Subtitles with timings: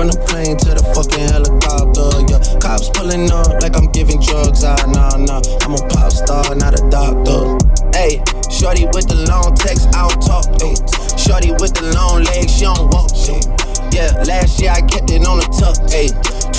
[0.00, 2.40] From the plane to the fucking helicopter, yeah.
[2.56, 5.44] Cops pulling up like I'm giving drugs, ah, nah, nah.
[5.60, 7.60] I'm a pop star, not a doctor.
[7.92, 10.48] Hey, shorty with the long text, I don't talk.
[10.64, 10.72] Ay.
[11.20, 13.12] Shorty with the long legs, she don't walk.
[13.28, 13.44] Ay.
[13.92, 15.76] Yeah, last year I kept it on the tuck.
[15.92, 16.08] Ay.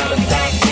[0.00, 0.71] all of time.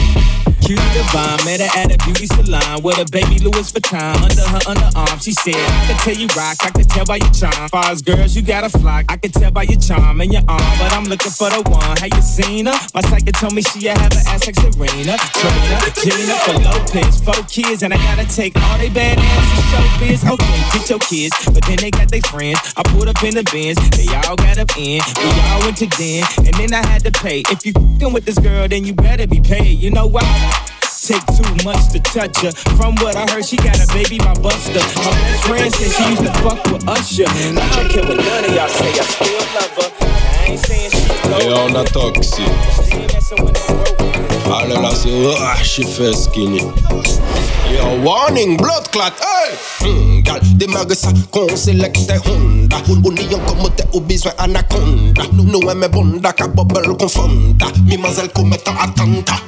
[3.11, 5.21] baby Louis Vuitton under her underarm.
[5.21, 7.69] She said, I can tell you rock, I can tell by your charm.
[7.69, 9.05] Far as girls, you got a flock.
[9.09, 11.97] I can tell by your charm and your arm, but I'm looking for the one.
[11.97, 12.77] Have you seen her?
[12.95, 17.43] My psychic told me she have an ass like Serena, Trina, Gina, for Lopez, four
[17.47, 20.23] kids, and I gotta take all they bad ass to show biz.
[20.23, 22.59] Okay, get your kids, but then they got their friends.
[22.77, 25.01] I pulled up in the Benz, they all got up in.
[25.19, 27.43] We all went to den, and then I had to pay.
[27.51, 29.77] If you fing with this girl, then you better be paid.
[29.79, 30.60] You know why?
[31.01, 32.51] Take too much to touch her.
[32.77, 34.77] From what I heard, she got a baby by Busta.
[35.01, 37.25] My best friend said she used to fuck with Usher.
[37.27, 39.89] I don't care what none of y'all say, I still love her.
[39.97, 42.45] I ain't saying she's Leona Toxic.
[44.45, 45.09] Allez là, c'est.
[45.39, 46.61] Ah, she fait skinny.
[47.71, 49.87] Yo, warning, blood clot, hey!
[49.87, 52.77] Mm, gal, démarre ça, qu'on sélecte Honda.
[52.89, 55.23] Ou n'y comme t'es au besoin anaconda.
[55.33, 57.65] Nous aimons bonda, ka bubble confonda.
[57.87, 59.41] Mimazelle commettent attentat.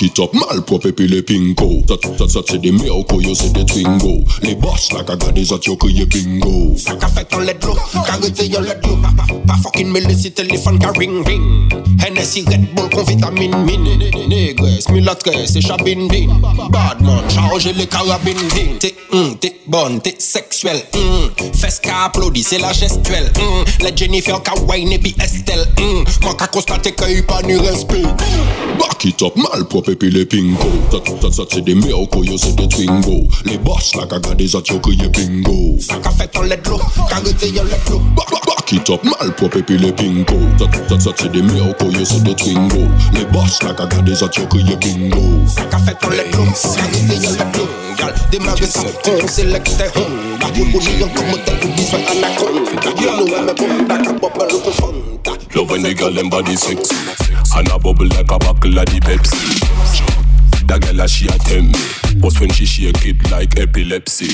[0.00, 3.52] Back it up, malprop epi le pinko Sat sat sat se de miyoko, yo se
[3.52, 4.24] de twingo.
[4.40, 6.74] Le boss la ka gade zat yo kriye bingo.
[6.80, 10.80] Faka fet an ledlo, ka rete yon ledlo Pa, pa, pa fokin me lesi telefon
[10.80, 11.68] ka ring ring.
[12.00, 13.84] Hennessy Red Bull kon vitamin min
[14.28, 16.30] Negres, milatres, se chabin din
[16.72, 21.52] Badman, charge le karabin din Te mm, te bon, te seksuel mm.
[21.60, 23.84] Fes ka aplodi, se la gestuel mm.
[23.84, 26.08] Le Jennifer ka wine epi Estelle mm.
[26.24, 28.24] Man ka konstate ke yi pa ni respect.
[28.80, 32.38] Back it up, malprop pepi le pingo Sak sak sak se de me ou koyo
[32.38, 33.26] se de twingo.
[33.44, 36.78] Le boss la ka gade zat yo kriye bingo Sak a fet an led lo,
[37.10, 40.38] ka rete yo led lo Bak bak bak it up mal pou pepi le pingo
[40.58, 42.86] Sak sak sak se de me ou koyo se de twingo.
[43.14, 46.46] Le boss la ka gade zat yo kriye bingo Sak a fet an led lo,
[46.46, 50.46] ka rete yo led lo Gal, démarre ça, qu'on sélecte Honda.
[50.54, 50.80] N'y comme
[51.44, 52.70] t'es au besoin anaconda.
[52.96, 55.32] Nous aimons bonda, qu'a bubble confonda.
[55.54, 56.94] Love when the girl them body sexy.
[57.54, 59.60] And a bubble like a buckle of the Pepsi.
[60.66, 61.74] That girl she a tell me.
[62.16, 64.32] But when she shake it like epilepsy.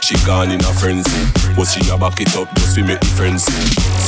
[0.00, 1.20] She gone in a frenzy.
[1.54, 3.52] But she a back it up just to make the frenzy.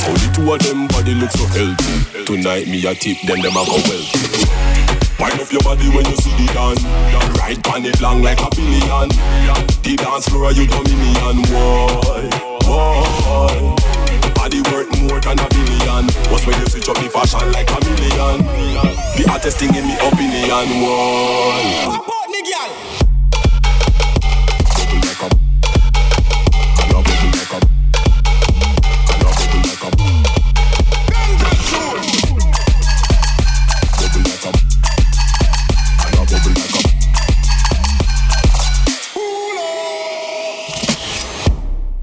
[0.01, 2.25] How the two of them body look so healthy.
[2.25, 6.15] Tonight me a tip them them a go wealthy Wind up your body when you
[6.17, 6.83] see the dance
[7.37, 9.09] Ride on it long like a billion.
[9.83, 12.29] The dance floor you dominion Why,
[12.65, 13.75] why?
[14.35, 16.05] Body worth more than a billion.
[16.31, 18.45] What's when you switch up the fashion like a million?
[19.17, 21.95] The hottest thing in me opinion Why?
[21.95, 22.90] Support me, girl.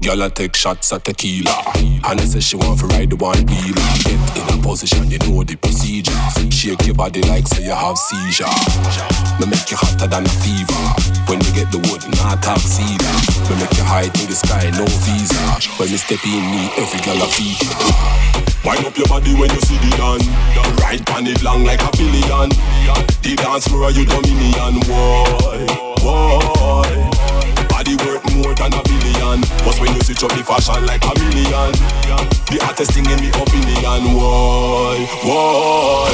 [0.09, 1.53] Girl, I take shots at tequila.
[1.77, 3.89] And I say she want to ride the one wheeler.
[4.01, 6.17] Get in a position, you know the procedure.
[6.49, 8.49] Shake your body like say you have seizure.
[9.37, 10.81] Me make you hotter than a fever.
[11.29, 13.05] When you get the wood, not talk cedar.
[13.53, 15.45] Me make you high to the sky, no visa.
[15.77, 17.69] When me step in, me every girl a fever.
[18.65, 20.25] Wind up your body when you see the dance.
[20.81, 22.49] Ride on it long like a billion.
[23.21, 24.73] The dance floor you dominion.
[24.89, 25.69] Why,
[26.01, 27.28] why?
[27.89, 29.41] Body worth more than a billion.
[29.65, 31.73] But when you switch up the fashion like a million,
[32.53, 34.13] the hottest thing in the opinion.
[34.13, 36.13] Why, why?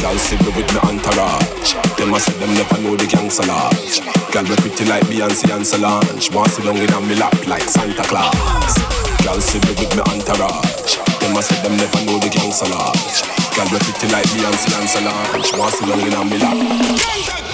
[0.00, 1.76] Girl sit me with me entourage.
[2.00, 4.00] Them a say them never know the gangster lodge.
[4.32, 6.32] Girl we pretty like Beyonce and Solange.
[6.32, 8.74] Want sit down in a me lap like Santa Claus.
[9.20, 10.96] Girl sit me with me entourage.
[11.20, 13.20] Them a say them never know the gangster lodge.
[13.52, 15.60] Girl we pretty like Beyonce and Solange.
[15.60, 17.53] Want sit down in a me lap.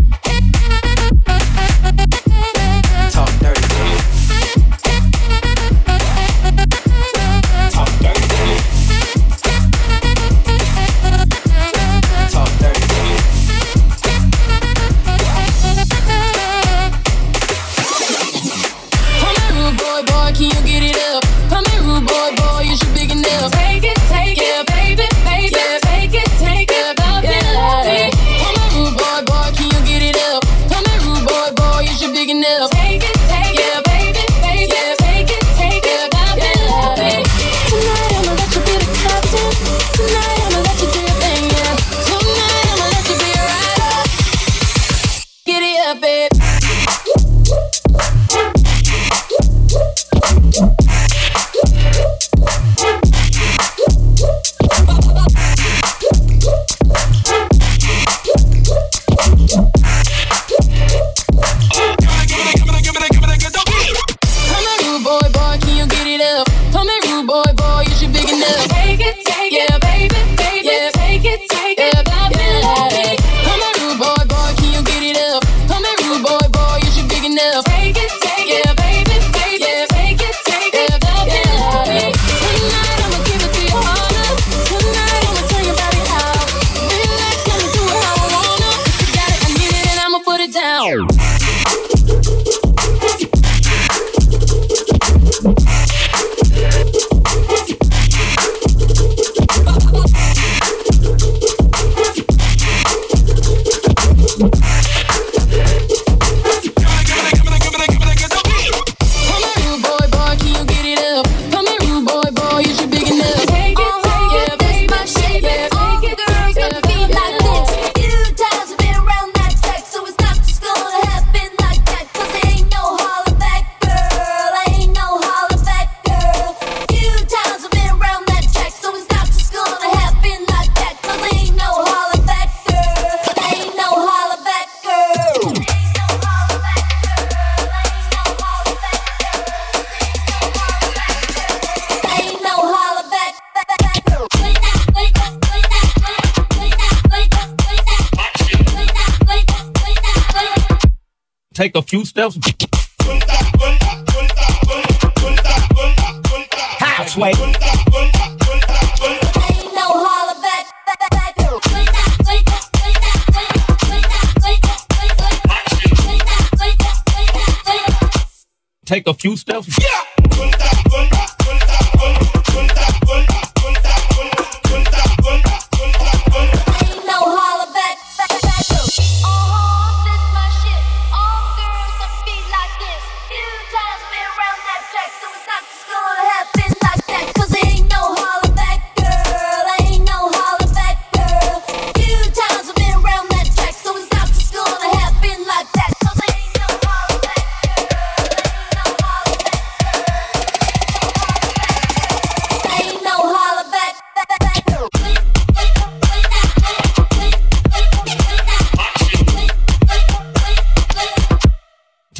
[78.19, 78.60] Take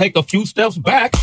[0.01, 1.13] take a few steps back.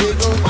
[0.00, 0.49] They go.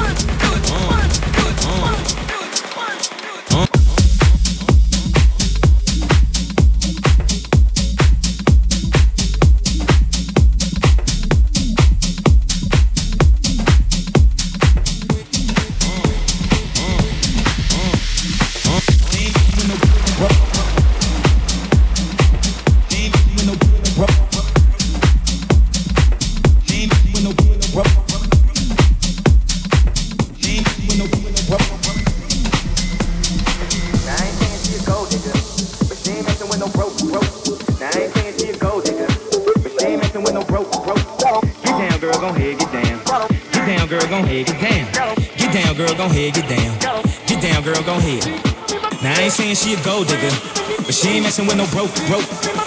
[51.30, 52.26] messing with no broke, broke.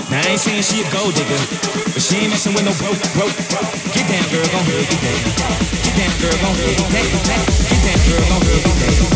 [0.10, 1.36] Now I ain't saying she a gold digger,
[1.92, 3.36] but she ain't messing with no broke, broke.
[3.92, 5.20] Get down, girl, gon' hurt you down.
[5.84, 7.44] Get down, girl, gon' hurt you down.
[7.68, 9.13] Get down, girl, gon' hurt you down.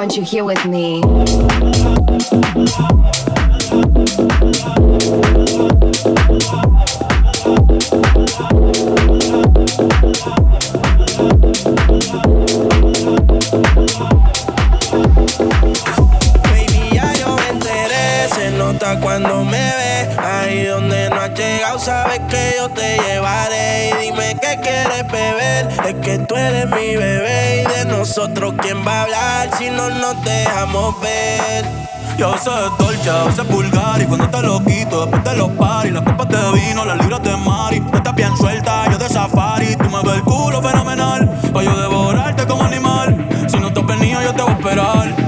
[0.00, 1.02] want you here with me.
[25.86, 29.88] es que tú eres mi bebé y de nosotros quién va a hablar si no
[29.88, 31.64] nos dejamos ver.
[32.16, 35.92] Yo sé dolce, a veces vulgar y cuando te lo quito después te lo paris,
[35.92, 39.74] las copas de vino, las libras de mari, tú estás bien suelta, yo de safari,
[39.76, 43.86] tú me ves el culo fenomenal, pa yo devorarte como animal, si no te has
[43.86, 45.19] venido yo te voy a esperar.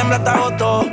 [0.00, 0.89] septiembre hasta agosto.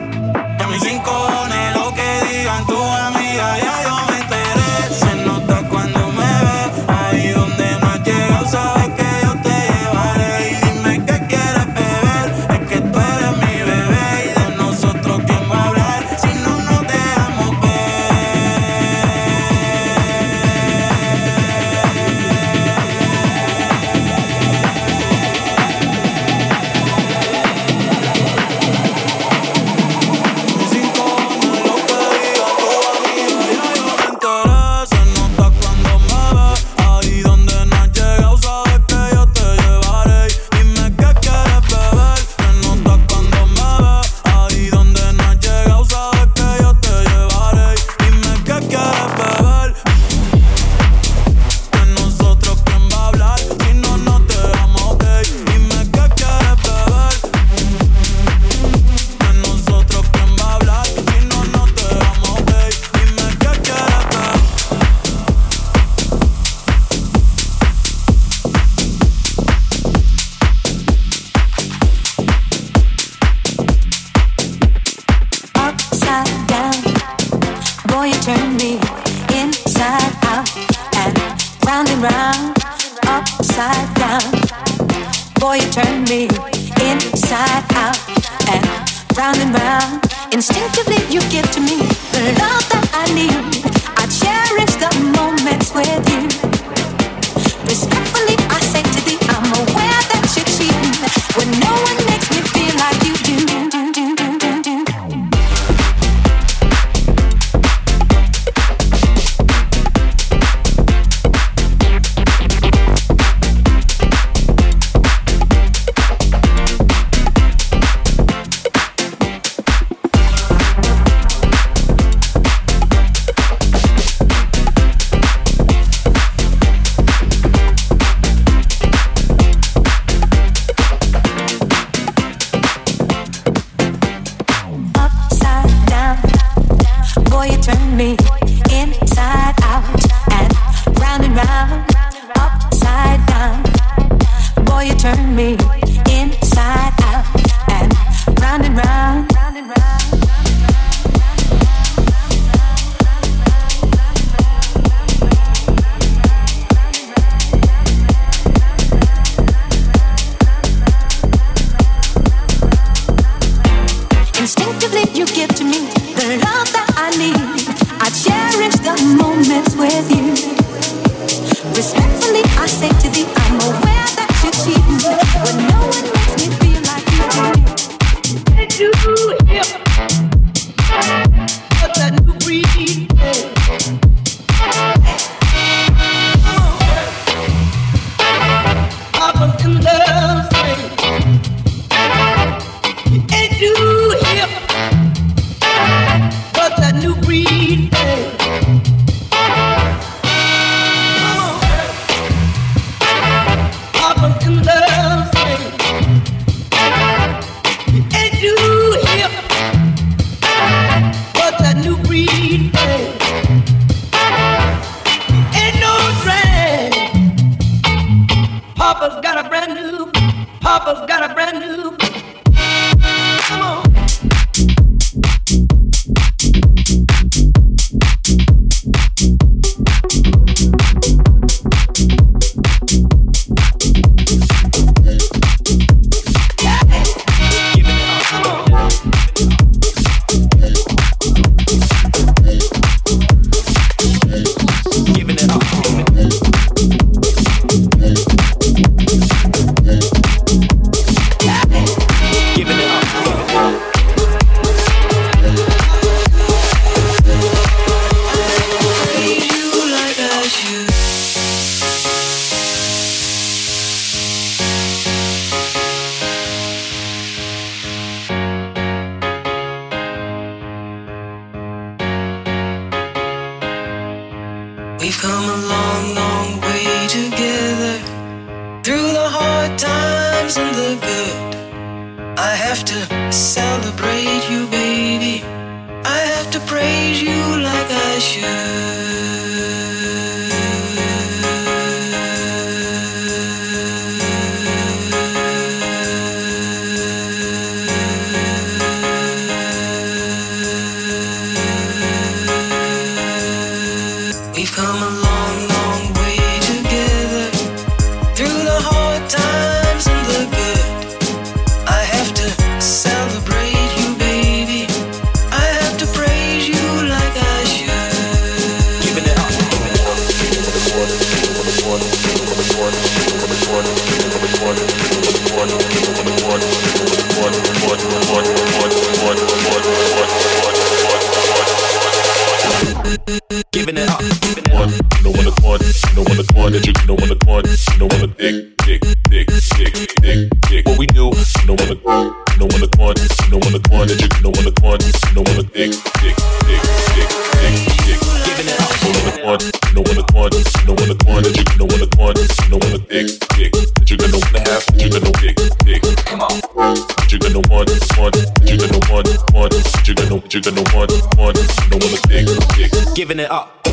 [363.17, 363.83] giving it up.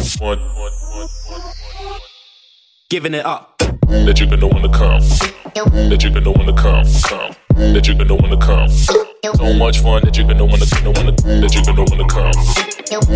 [2.91, 3.57] Giving it up.
[3.57, 5.01] That you're gonna wanna come.
[5.55, 6.85] That you're gonna wanna come.
[7.09, 7.35] Come.
[7.72, 8.68] That you're gonna wanna come.
[8.68, 12.37] So much fun that you're gonna wanna gonna wanna that you're gonna wanna come.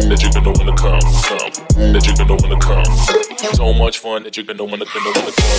[0.09, 1.05] That you're gonna wanna come.
[1.29, 1.93] Come.
[1.93, 2.89] That you're gonna wanna come.
[3.53, 5.59] So much fun that you're gonna wanna gonna wanna come.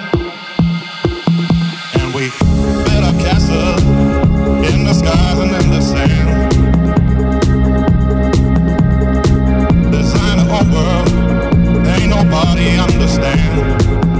[5.01, 6.31] Skies and in the sand.
[10.71, 11.07] World,
[11.87, 14.10] ain't nobody understand.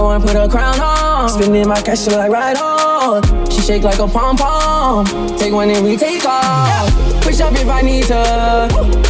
[0.00, 3.22] I wanna put a crown on, spending my cash till I ride on.
[3.50, 5.04] She shake like a pom pom.
[5.36, 6.90] Take one and we take off.
[7.20, 8.66] Push up if I need to.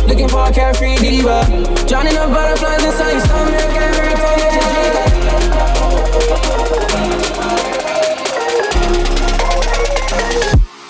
[0.09, 1.45] Looking for a carefree diva.
[1.87, 3.55] Drowning the butterflies inside your stomach.
[3.71, 4.19] Time you drink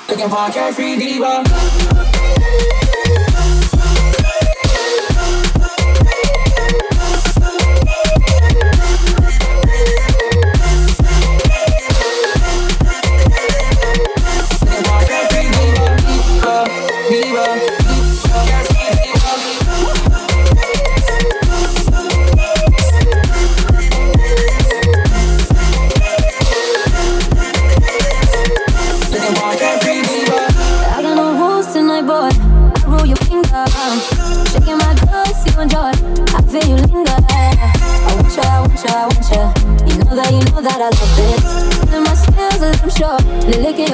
[0.08, 1.79] Looking for a carefree diva.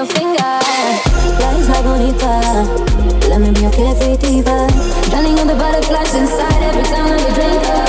[0.07, 0.61] Your finger.
[1.41, 2.35] Lies like bonita.
[3.29, 4.69] Let me be your carefree diva.
[5.11, 7.87] Drowning in the butterflies inside every time that you drink up.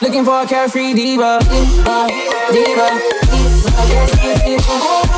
[0.00, 1.40] Looking for a carefree diva.
[1.42, 2.06] Diva,
[2.52, 2.90] diva,
[3.32, 5.09] diva, carefree diva.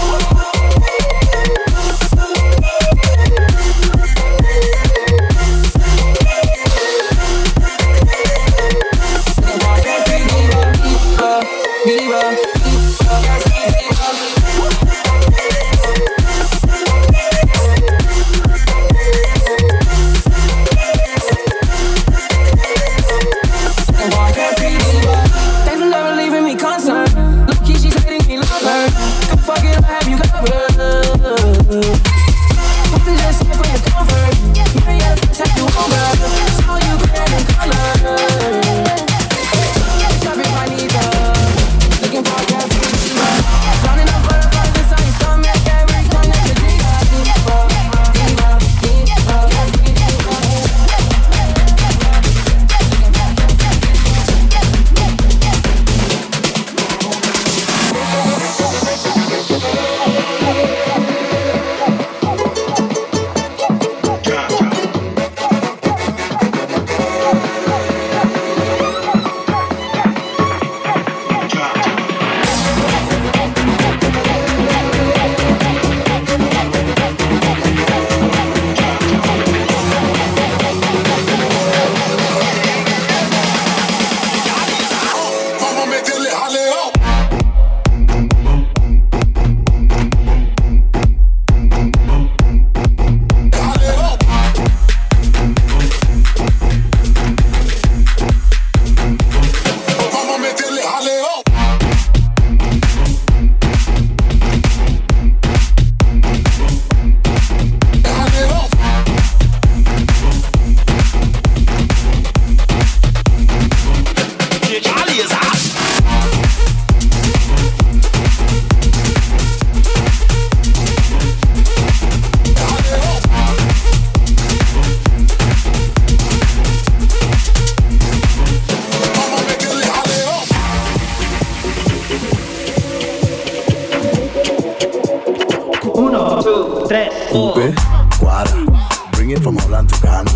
[136.93, 137.75] 3, Coupe,
[138.21, 140.31] Guara, bring it from Holland to Ghana.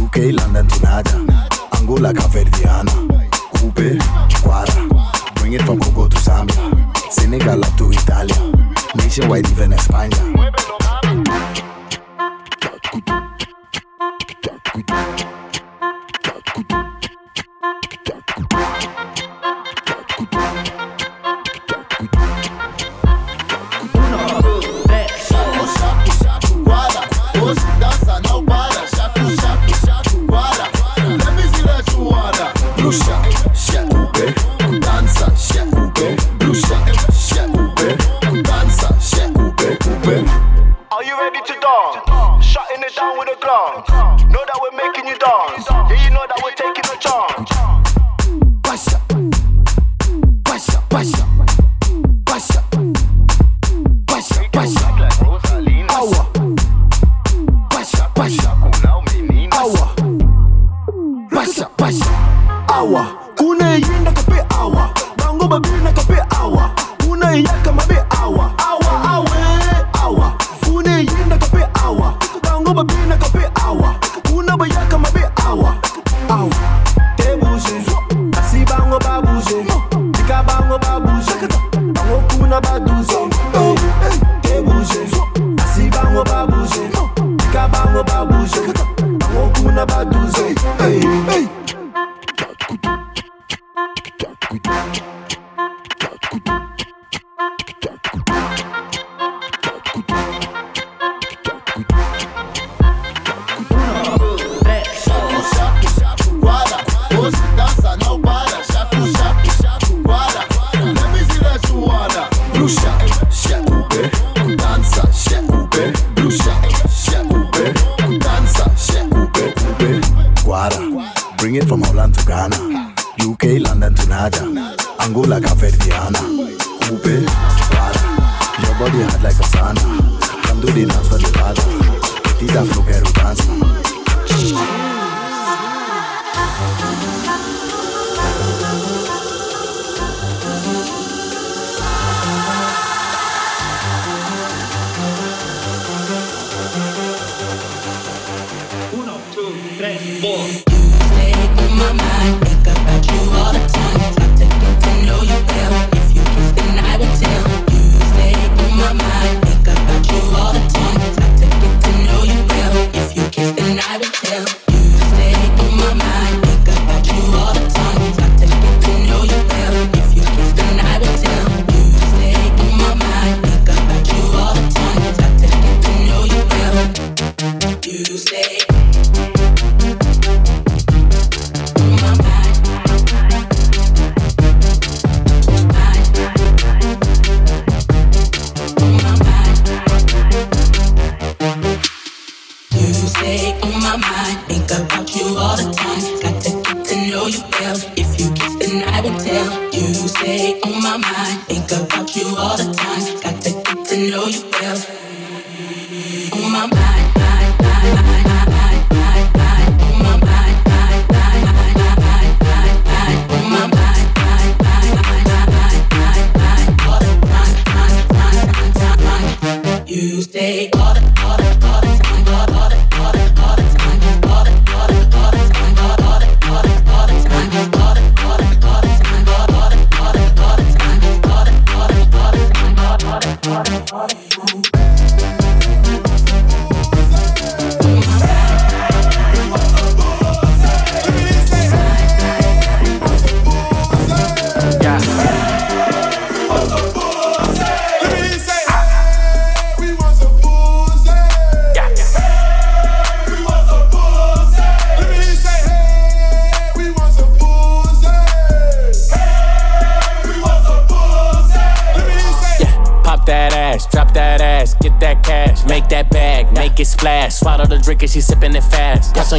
[0.00, 1.16] UK, London to Naga.
[1.74, 2.92] Angola, Caverdiana.
[3.56, 3.98] Coupe,
[4.40, 6.96] Guara, bring it from Congo to Zambia.
[7.10, 8.36] Senegal up to Italia.
[8.94, 10.79] Nationwide, even España.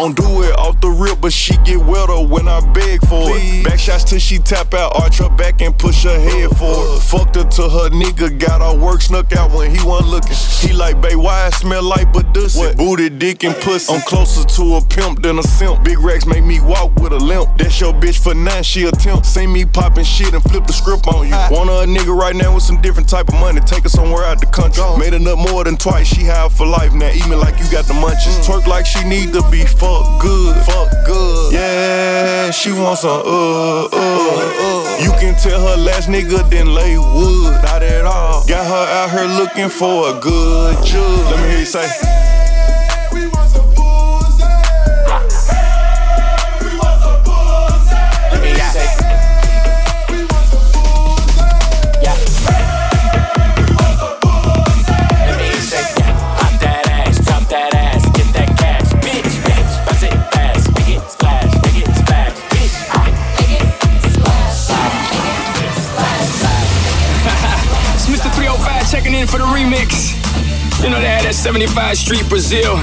[0.00, 0.79] Gon' do it off
[1.30, 3.64] but she get wetter when I beg for it.
[3.64, 7.00] Back shots till she tap out, arch her back and push her head forward.
[7.02, 10.34] Fucked her to her nigga, got her work snuck out when he wasn't looking.
[10.58, 12.76] He like, babe, why I smell like Badussy?
[12.76, 13.94] Booty, dick, and pussy.
[13.94, 15.84] I'm closer to a pimp than a simp.
[15.84, 17.56] Big racks make me walk with a limp.
[17.58, 19.24] That's your bitch for nine, she a temp.
[19.24, 21.38] See me popping shit and flip the script on you.
[21.54, 23.60] Wanna a nigga right now with some different type of money.
[23.60, 24.82] Take her somewhere out the country.
[24.98, 26.92] Made enough more than twice, she high for life.
[26.92, 28.42] Now eat me like you got the munchies.
[28.44, 30.56] Twerk like she need to be fuck good.
[30.66, 31.19] Fuck good.
[31.52, 34.98] Yeah, she wants some uh, uh, uh.
[35.04, 37.52] You can tell her last nigga didn't lay wood.
[37.62, 38.44] Not at all.
[38.46, 41.30] Got her out here looking for a good judge.
[41.30, 42.49] Let me hear you say.
[70.82, 72.76] You know they had that 75 Street Brazil.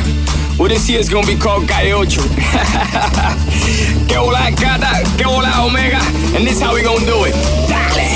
[0.59, 2.21] Well, this year's gonna be called Calle Ocho.
[4.07, 5.97] que hola gata, que hola omega.
[6.37, 7.33] And this how we gonna do it.
[7.65, 8.09] Dale.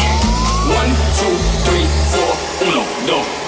[0.77, 1.34] One, two,
[1.65, 2.29] three, four.
[2.61, 3.40] Uno, dos,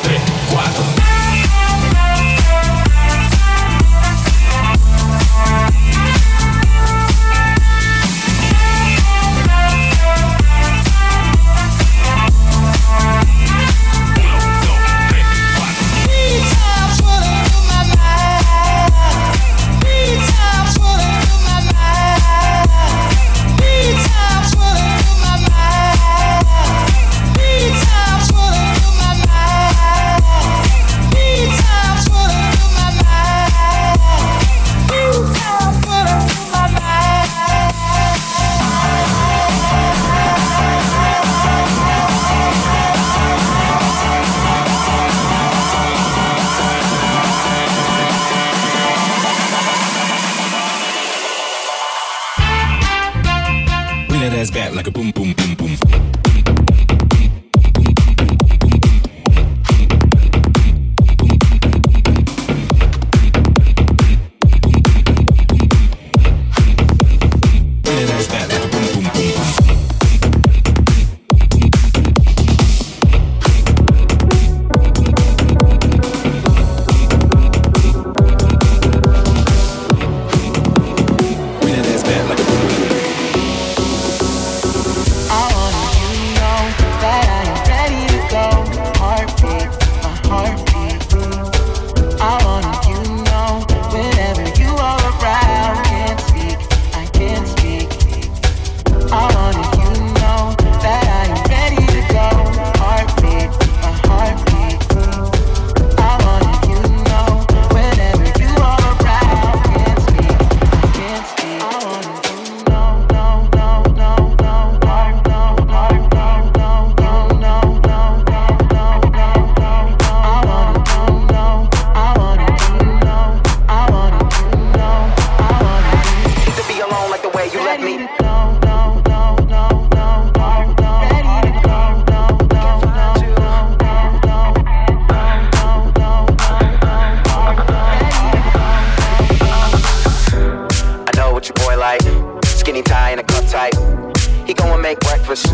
[144.45, 145.47] He go and make breakfast.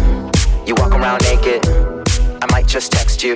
[0.65, 2.08] You walk around naked.
[2.41, 3.35] I might just text you.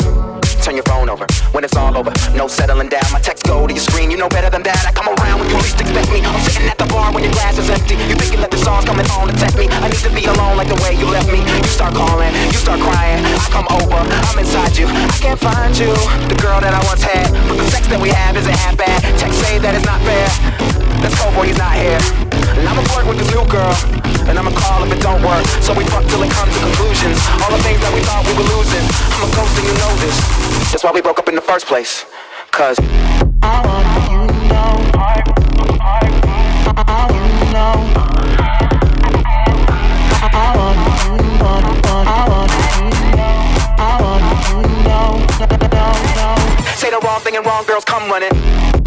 [0.64, 2.12] Turn your phone over when it's all over.
[2.36, 3.04] No settling down.
[3.12, 4.10] My text go to your screen.
[4.10, 4.88] You know better than that.
[4.88, 6.24] I come around when you least expect me.
[6.24, 8.00] I'm sitting at the bar when your glass is empty.
[8.08, 9.68] You thinking that the song's coming on to test me.
[9.68, 11.44] I need to be alone like the way you left me.
[11.44, 13.20] You start calling, you start crying.
[13.28, 14.88] I come over, I'm inside you.
[14.88, 15.92] I can't find you,
[16.32, 17.28] the girl that I once had.
[17.52, 19.04] But the sex that we have isn't half bad.
[19.20, 20.28] Text say that it's not fair.
[21.04, 22.00] Let's boy, he's not here.
[22.56, 23.76] And I'ma flirt with this new girl.
[24.30, 25.44] And I'ma call if it don't work.
[25.60, 27.20] So we fuck till it comes to conclusions.
[27.44, 28.93] All the things that we thought we were losing.
[29.14, 30.18] I'm a ghost and you know this.
[30.72, 32.06] That's why we broke up in the first place.
[32.52, 32.78] Cause
[33.42, 34.74] I want you know.
[35.00, 35.24] I.
[35.82, 36.14] I.
[36.76, 37.74] I want you know.
[44.84, 45.14] Know.
[45.72, 45.86] No,
[46.16, 46.76] no.
[46.76, 48.83] say the wrong thing and wrong girls come running.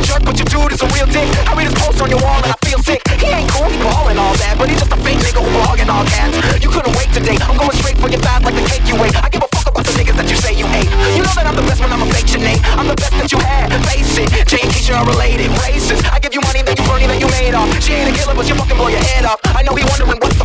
[0.00, 1.28] a jerk, but your dude is a real dick.
[1.44, 3.04] I read his post on your wall and I feel sick.
[3.20, 6.04] He ain't cool, he ballin' all that, but he's just a fake nigga who all
[6.06, 6.36] cats.
[6.62, 7.36] You couldn't wait today.
[7.44, 9.16] I'm going straight for your thighs like the cake you ate.
[9.20, 10.88] I give a fuck about the niggas that you say you hate.
[11.16, 13.28] You know that I'm the best when I'm a fake name I'm the best that
[13.32, 14.30] you had, face it.
[14.46, 16.06] Jay and Keisha are related, racist.
[16.08, 17.68] I give you money, that you burning, that you made off.
[17.82, 19.40] She ain't a killer, but you fucking blow your head off.
[19.44, 20.39] I know he wondering what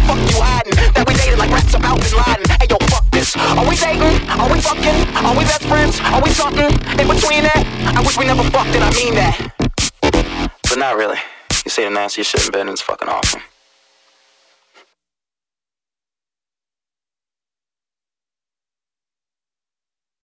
[4.39, 5.15] Are we fucking?
[5.25, 5.99] Are we best friends?
[6.01, 7.63] Are we something in between that?
[7.95, 9.51] I wish we never fucked, and I mean that.
[10.63, 11.17] But not really.
[11.63, 13.41] You say the nastiest shit in bed and it's fucking awesome.